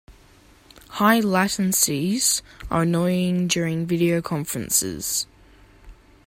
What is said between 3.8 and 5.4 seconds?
video conferences.